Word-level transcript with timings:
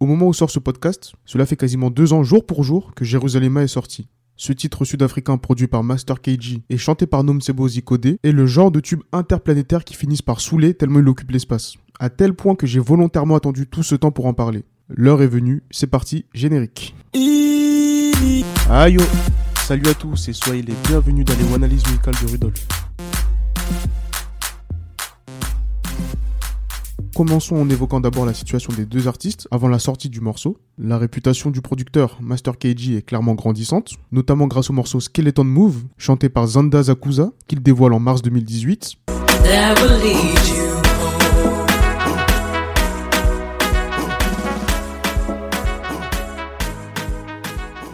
Au 0.00 0.06
moment 0.06 0.28
où 0.28 0.32
sort 0.32 0.50
ce 0.50 0.58
podcast, 0.58 1.12
cela 1.26 1.44
fait 1.44 1.56
quasiment 1.56 1.90
deux 1.90 2.14
ans 2.14 2.22
jour 2.22 2.46
pour 2.46 2.64
jour 2.64 2.94
que 2.94 3.04
Jérusalem 3.04 3.58
est 3.58 3.66
sorti. 3.66 4.08
Ce 4.34 4.54
titre 4.54 4.86
sud-africain 4.86 5.36
produit 5.36 5.66
par 5.66 5.84
Master 5.84 6.22
KG 6.22 6.62
et 6.70 6.78
chanté 6.78 7.06
par 7.06 7.22
Nomsebo 7.22 7.68
Zikode 7.68 8.16
est 8.22 8.32
le 8.32 8.46
genre 8.46 8.70
de 8.70 8.80
tube 8.80 9.02
interplanétaire 9.12 9.84
qui 9.84 9.92
finissent 9.92 10.22
par 10.22 10.40
saouler 10.40 10.72
tellement 10.72 11.00
il 11.00 11.08
occupe 11.08 11.30
l'espace. 11.30 11.74
À 11.98 12.08
tel 12.08 12.32
point 12.32 12.54
que 12.54 12.66
j'ai 12.66 12.80
volontairement 12.80 13.36
attendu 13.36 13.66
tout 13.66 13.82
ce 13.82 13.94
temps 13.94 14.10
pour 14.10 14.24
en 14.24 14.32
parler. 14.32 14.64
L'heure 14.88 15.20
est 15.20 15.26
venue, 15.26 15.62
c'est 15.70 15.86
parti, 15.86 16.24
générique. 16.32 16.94
Aïe 18.70 18.96
oh. 18.98 19.04
Salut 19.66 19.86
à 19.86 19.92
tous 19.92 20.30
et 20.30 20.32
soyez 20.32 20.62
les 20.62 20.74
bienvenus 20.88 21.26
dans 21.26 21.34
les 21.34 21.54
analyses 21.54 21.86
musicales 21.86 22.14
de 22.22 22.30
Rudolf. 22.30 22.66
Commençons 27.20 27.56
en 27.56 27.68
évoquant 27.68 28.00
d'abord 28.00 28.24
la 28.24 28.32
situation 28.32 28.72
des 28.72 28.86
deux 28.86 29.06
artistes 29.06 29.46
avant 29.50 29.68
la 29.68 29.78
sortie 29.78 30.08
du 30.08 30.22
morceau. 30.22 30.56
La 30.78 30.96
réputation 30.96 31.50
du 31.50 31.60
producteur 31.60 32.16
Master 32.22 32.56
KG 32.56 32.96
est 32.96 33.02
clairement 33.02 33.34
grandissante, 33.34 33.92
notamment 34.10 34.46
grâce 34.46 34.70
au 34.70 34.72
morceau 34.72 35.00
Skeleton 35.00 35.44
Move, 35.44 35.82
chanté 35.98 36.30
par 36.30 36.46
Zanda 36.46 36.82
Zakuza, 36.84 37.30
qu'il 37.46 37.62
dévoile 37.62 37.92
en 37.92 38.00
mars 38.00 38.22
2018. 38.22 38.94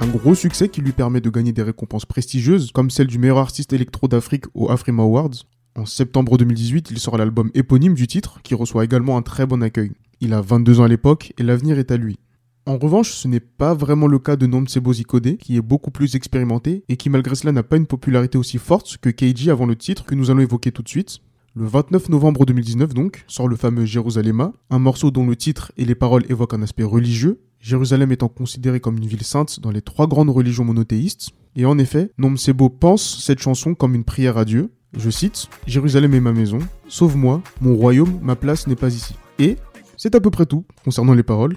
Un 0.00 0.06
gros 0.06 0.36
succès 0.36 0.68
qui 0.68 0.80
lui 0.80 0.92
permet 0.92 1.20
de 1.20 1.28
gagner 1.28 1.50
des 1.50 1.64
récompenses 1.64 2.06
prestigieuses, 2.06 2.70
comme 2.70 2.88
celle 2.88 3.08
du 3.08 3.18
meilleur 3.18 3.38
artiste 3.38 3.72
électro 3.72 4.06
d'Afrique 4.06 4.44
au 4.54 4.70
Afrima 4.70 5.02
Awards, 5.02 5.44
en 5.78 5.86
septembre 5.86 6.36
2018, 6.36 6.90
il 6.90 6.98
sort 6.98 7.16
l'album 7.16 7.50
éponyme 7.54 7.94
du 7.94 8.06
titre, 8.06 8.40
qui 8.42 8.54
reçoit 8.54 8.84
également 8.84 9.16
un 9.16 9.22
très 9.22 9.46
bon 9.46 9.62
accueil. 9.62 9.92
Il 10.20 10.34
a 10.34 10.40
22 10.40 10.80
ans 10.80 10.84
à 10.84 10.88
l'époque 10.88 11.32
et 11.38 11.42
l'avenir 11.42 11.78
est 11.78 11.92
à 11.92 11.96
lui. 11.96 12.18
En 12.66 12.76
revanche, 12.76 13.12
ce 13.12 13.28
n'est 13.28 13.40
pas 13.40 13.72
vraiment 13.72 14.08
le 14.08 14.18
cas 14.18 14.36
de 14.36 14.46
Nomsebo 14.46 14.92
Zikode, 14.92 15.38
qui 15.38 15.56
est 15.56 15.62
beaucoup 15.62 15.90
plus 15.90 16.16
expérimenté 16.16 16.84
et 16.88 16.96
qui 16.96 17.08
malgré 17.08 17.34
cela 17.34 17.52
n'a 17.52 17.62
pas 17.62 17.76
une 17.76 17.86
popularité 17.86 18.36
aussi 18.36 18.58
forte 18.58 18.98
que 18.98 19.08
Keiji 19.08 19.50
avant 19.50 19.64
le 19.64 19.76
titre 19.76 20.04
que 20.04 20.14
nous 20.14 20.30
allons 20.30 20.40
évoquer 20.40 20.72
tout 20.72 20.82
de 20.82 20.88
suite. 20.88 21.20
Le 21.54 21.64
29 21.64 22.10
novembre 22.10 22.44
2019 22.44 22.92
donc, 22.92 23.24
sort 23.26 23.48
le 23.48 23.56
fameux 23.56 23.86
Jérusalem, 23.86 24.52
un 24.70 24.78
morceau 24.78 25.10
dont 25.10 25.26
le 25.26 25.36
titre 25.36 25.72
et 25.76 25.84
les 25.84 25.94
paroles 25.94 26.24
évoquent 26.28 26.54
un 26.54 26.62
aspect 26.62 26.84
religieux, 26.84 27.40
Jérusalem 27.60 28.12
étant 28.12 28.28
considérée 28.28 28.80
comme 28.80 28.98
une 28.98 29.06
ville 29.06 29.24
sainte 29.24 29.60
dans 29.60 29.70
les 29.70 29.82
trois 29.82 30.06
grandes 30.06 30.30
religions 30.30 30.64
monothéistes. 30.64 31.30
Et 31.56 31.64
en 31.64 31.78
effet, 31.78 32.10
Nomsebo 32.18 32.68
pense 32.68 33.24
cette 33.24 33.40
chanson 33.40 33.74
comme 33.74 33.94
une 33.94 34.04
prière 34.04 34.36
à 34.36 34.44
Dieu, 34.44 34.70
je 34.96 35.10
cite, 35.10 35.48
Jérusalem 35.66 36.14
est 36.14 36.20
ma 36.20 36.32
maison, 36.32 36.58
sauve-moi, 36.88 37.42
mon 37.60 37.74
royaume, 37.74 38.18
ma 38.22 38.36
place 38.36 38.66
n'est 38.66 38.76
pas 38.76 38.94
ici. 38.94 39.14
Et 39.38 39.56
c'est 39.96 40.14
à 40.14 40.20
peu 40.20 40.30
près 40.30 40.46
tout 40.46 40.64
concernant 40.84 41.14
les 41.14 41.22
paroles. 41.22 41.56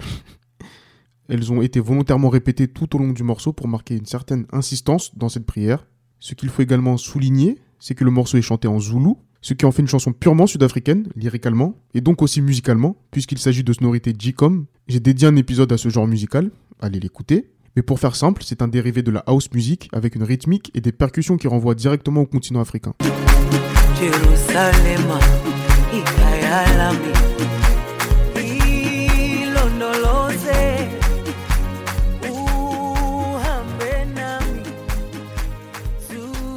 Elles 1.28 1.52
ont 1.52 1.62
été 1.62 1.80
volontairement 1.80 2.28
répétées 2.28 2.68
tout 2.68 2.94
au 2.94 2.98
long 2.98 3.12
du 3.12 3.22
morceau 3.22 3.52
pour 3.52 3.68
marquer 3.68 3.96
une 3.96 4.06
certaine 4.06 4.46
insistance 4.52 5.16
dans 5.16 5.28
cette 5.28 5.46
prière. 5.46 5.86
Ce 6.18 6.34
qu'il 6.34 6.50
faut 6.50 6.62
également 6.62 6.96
souligner, 6.96 7.58
c'est 7.78 7.94
que 7.94 8.04
le 8.04 8.10
morceau 8.10 8.36
est 8.36 8.42
chanté 8.42 8.68
en 8.68 8.78
zoulou, 8.78 9.18
ce 9.40 9.54
qui 9.54 9.64
en 9.64 9.72
fait 9.72 9.82
une 9.82 9.88
chanson 9.88 10.12
purement 10.12 10.46
sud-africaine, 10.46 11.08
lyricalement, 11.16 11.74
et 11.94 12.00
donc 12.00 12.22
aussi 12.22 12.40
musicalement, 12.42 12.96
puisqu'il 13.10 13.38
s'agit 13.38 13.64
de 13.64 13.72
sonorités 13.72 14.14
G-Com. 14.16 14.66
J'ai 14.88 15.00
dédié 15.00 15.26
un 15.26 15.36
épisode 15.36 15.72
à 15.72 15.78
ce 15.78 15.88
genre 15.88 16.06
musical, 16.06 16.50
allez 16.80 17.00
l'écouter. 17.00 17.50
Mais 17.74 17.82
pour 17.82 17.98
faire 17.98 18.16
simple, 18.16 18.42
c'est 18.44 18.60
un 18.60 18.68
dérivé 18.68 19.02
de 19.02 19.10
la 19.10 19.20
house 19.20 19.48
music 19.54 19.88
avec 19.92 20.14
une 20.14 20.24
rythmique 20.24 20.70
et 20.74 20.80
des 20.82 20.92
percussions 20.92 21.38
qui 21.38 21.48
renvoient 21.48 21.74
directement 21.74 22.20
au 22.20 22.26
continent 22.26 22.60
africain. 22.60 22.92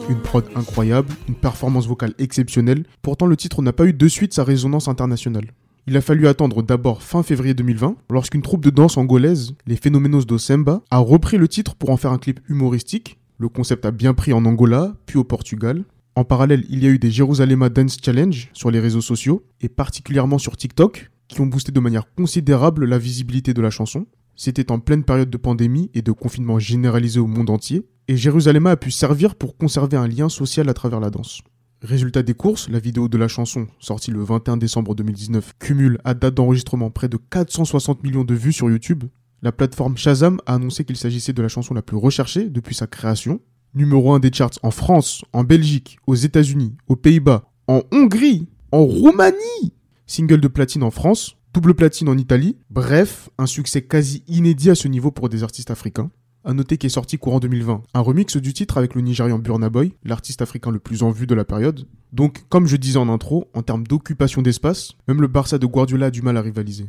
Une 0.08 0.22
prod 0.22 0.46
incroyable, 0.56 1.14
une 1.30 1.36
performance 1.36 1.88
vocale 1.88 2.14
exceptionnelle, 2.20 2.84
pourtant 3.02 3.26
le 3.26 3.38
titre 3.38 3.62
n'a 3.62 3.74
pas 3.74 3.86
eu 3.86 3.94
de 3.94 4.08
suite 4.08 4.34
sa 4.34 4.44
résonance 4.44 4.88
internationale. 4.90 5.46
Il 5.88 5.96
a 5.98 6.02
fallu 6.02 6.28
attendre 6.28 6.64
d'abord 6.64 7.04
fin 7.04 7.22
février 7.22 7.54
2020, 7.54 7.96
lorsqu'une 8.10 8.42
troupe 8.42 8.64
de 8.64 8.72
danse 8.72 8.98
angolaise, 8.98 9.54
les 9.68 9.76
Phénoménos 9.76 10.26
do 10.26 10.40
Semba, 10.40 10.82
a 10.90 10.98
repris 10.98 11.38
le 11.38 11.48
titre 11.48 11.76
pour 11.76 11.92
en 11.92 11.98
faire 11.98 12.12
un 12.12 12.18
clip 12.18 12.40
humoristique. 12.50 13.20
Le 13.38 13.50
concept 13.50 13.86
a 13.86 13.92
bien 13.92 14.16
pris 14.16 14.34
en 14.34 14.46
Angola, 14.46 14.96
puis 15.06 15.20
au 15.20 15.24
Portugal. 15.24 15.84
En 16.16 16.24
parallèle, 16.24 16.66
il 16.72 16.84
y 16.84 16.88
a 16.88 16.90
eu 16.90 16.98
des 16.98 17.12
Jérusalem 17.12 17.70
Dance 17.70 17.98
Challenge 18.04 18.50
sur 18.52 18.72
les 18.72 18.80
réseaux 18.80 19.02
sociaux, 19.02 19.44
et 19.62 19.70
particulièrement 19.70 20.40
sur 20.40 20.58
TikTok, 20.58 21.12
qui 21.28 21.40
ont 21.42 21.46
boosté 21.46 21.72
de 21.72 21.80
manière 21.80 22.12
considérable 22.16 22.86
la 22.86 22.98
visibilité 22.98 23.54
de 23.54 23.62
la 23.62 23.70
chanson. 23.70 24.08
C'était 24.36 24.72
en 24.72 24.80
pleine 24.80 25.04
période 25.04 25.30
de 25.30 25.38
pandémie 25.38 25.92
et 25.94 26.02
de 26.02 26.12
confinement 26.12 26.58
généralisé 26.58 27.20
au 27.20 27.28
monde 27.28 27.52
entier, 27.52 27.86
et 28.08 28.18
Jérusalem 28.18 28.66
a 28.66 28.76
pu 28.76 28.90
servir 28.90 29.36
pour 29.36 29.56
conserver 29.56 29.98
un 29.98 30.08
lien 30.08 30.30
social 30.30 30.68
à 30.68 30.74
travers 30.74 31.00
la 31.00 31.12
danse. 31.12 31.44
Résultat 31.82 32.24
des 32.24 32.34
courses, 32.34 32.70
la 32.70 32.80
vidéo 32.80 33.08
de 33.10 33.18
la 33.18 33.28
chanson, 33.28 33.68
sortie 33.80 34.10
le 34.10 34.24
21 34.24 34.58
décembre 34.58 34.96
2019, 34.96 35.54
cumule 35.60 36.00
à 36.04 36.14
date 36.14 36.36
d'enregistrement 36.36 36.90
près 36.90 37.10
de 37.10 37.18
460 37.18 38.02
millions 38.04 38.24
de 38.24 38.34
vues 38.34 38.54
sur 38.54 38.70
YouTube. 38.70 39.04
La 39.42 39.52
plateforme 39.52 39.98
Shazam 39.98 40.40
a 40.46 40.56
annoncé 40.56 40.86
qu'il 40.86 40.96
s'agissait 40.96 41.34
de 41.34 41.42
la 41.42 41.50
chanson 41.50 41.74
la 41.74 41.82
plus 41.82 41.98
recherchée 41.98 42.50
depuis 42.50 42.74
sa 42.74 42.88
création. 42.88 43.42
Numéro 43.74 44.14
1 44.14 44.20
des 44.20 44.32
charts 44.32 44.58
en 44.64 44.72
France, 44.72 45.24
en 45.34 45.44
Belgique, 45.44 46.00
aux 46.08 46.16
États-Unis, 46.16 46.76
aux 46.88 46.96
Pays-Bas, 46.96 47.44
en 47.68 47.82
Hongrie, 47.92 48.48
en 48.72 48.84
Roumanie. 48.86 49.74
Single 50.08 50.40
de 50.40 50.48
platine 50.48 50.84
en 50.84 50.92
France, 50.92 51.36
double 51.54 51.76
platine 51.76 52.08
en 52.08 52.18
Italie. 52.18 52.58
Bref, 52.70 53.30
un 53.38 53.46
succès 53.46 53.82
quasi 53.82 54.24
inédit 54.28 54.70
à 54.70 54.76
ce 54.76 54.88
niveau 54.88 55.12
pour 55.12 55.28
des 55.28 55.44
artistes 55.44 55.72
africains. 55.72 56.10
À 56.48 56.54
noter 56.54 56.78
qu'est 56.78 56.90
sorti 56.90 57.18
courant 57.18 57.40
2020 57.40 57.82
un 57.96 58.00
remix 58.02 58.38
du 58.38 58.54
titre 58.54 58.78
avec 58.78 58.94
le 58.94 59.02
Nigérian 59.02 59.40
Burna 59.40 59.72
Boy, 59.72 59.94
l'artiste 60.04 60.44
africain 60.44 60.70
le 60.70 60.78
plus 60.78 61.02
en 61.02 61.10
vue 61.10 61.26
de 61.26 61.34
la 61.34 61.44
période. 61.44 61.88
Donc, 62.14 62.44
comme 62.50 62.68
je 62.68 62.76
disais 62.76 63.00
en 63.00 63.10
intro, 63.10 63.50
en 63.56 63.64
termes 63.64 63.88
d'occupation 63.88 64.44
d'espace, 64.44 64.92
même 65.08 65.22
le 65.22 65.28
Barça 65.28 65.58
de 65.58 65.66
Guardiola 65.66 66.06
a 66.06 66.12
du 66.12 66.22
mal 66.22 66.38
à 66.38 66.42
rivaliser. 66.42 66.86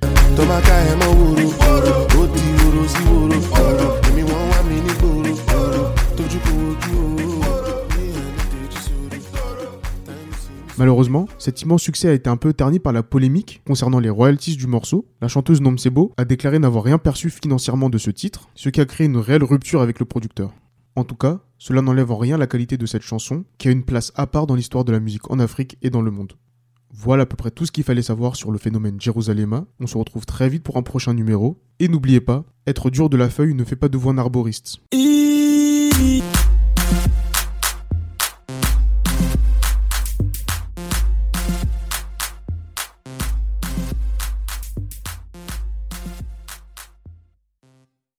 Malheureusement, 10.79 11.27
cet 11.39 11.63
immense 11.63 11.83
succès 11.83 12.09
a 12.09 12.13
été 12.13 12.29
un 12.29 12.37
peu 12.37 12.53
terni 12.53 12.79
par 12.79 12.93
la 12.93 13.03
polémique 13.03 13.63
concernant 13.67 13.99
les 13.99 14.11
royalties 14.11 14.57
du 14.57 14.67
morceau. 14.67 15.07
La 15.23 15.29
chanteuse 15.29 15.63
Nomsebo 15.63 16.13
a 16.19 16.27
déclaré 16.27 16.59
n'avoir 16.59 16.85
rien 16.85 16.99
perçu 16.99 17.31
financièrement 17.31 17.89
de 17.89 17.97
ce 17.97 18.11
titre, 18.11 18.51
ce 18.55 18.69
qui 18.69 18.83
a 18.83 18.85
créé 18.85 19.07
une 19.07 19.17
réelle 19.17 19.45
rupture 19.45 19.81
avec 19.81 19.99
le 20.01 20.05
producteur. 20.05 20.53
En 20.95 21.05
tout 21.05 21.15
cas, 21.15 21.41
cela 21.57 21.81
n'enlève 21.81 22.11
en 22.11 22.19
rien 22.19 22.37
la 22.37 22.47
qualité 22.47 22.77
de 22.77 22.85
cette 22.85 23.03
chanson, 23.03 23.45
qui 23.57 23.69
a 23.69 23.71
une 23.71 23.85
place 23.85 24.13
à 24.17 24.27
part 24.27 24.47
dans 24.47 24.55
l'histoire 24.55 24.85
de 24.85 24.93
la 24.93 25.01
musique 25.01 25.31
en 25.31 25.39
Afrique 25.39 25.79
et 25.81 25.89
dans 25.89 26.03
le 26.03 26.11
monde. 26.11 26.35
Voilà 26.93 27.23
à 27.23 27.27
peu 27.27 27.37
près 27.37 27.51
tout 27.51 27.65
ce 27.65 27.73
qu'il 27.73 27.85
fallait 27.85 28.03
savoir 28.03 28.37
sur 28.37 28.51
le 28.51 28.59
phénomène 28.59 29.01
Jérusalem. 29.01 29.65
On 29.81 29.87
se 29.87 29.99
retrouve 29.99 30.27
très 30.27 30.49
vite 30.49 30.63
pour 30.63 30.77
un 30.77 30.83
prochain 30.83 31.15
numéro. 31.15 31.59
Et 31.79 31.89
n'oubliez 31.89 32.21
pas, 32.21 32.45
être 32.67 32.91
dur 32.91 33.11
de 33.11 33.17
la 33.17 33.29
feuille 33.29 33.55
ne 33.55 33.65
fait 33.65 33.77
pas 33.77 33.89
de 33.89 33.99
vous 33.99 34.09
un 34.09 34.19
arboriste. 34.19 34.79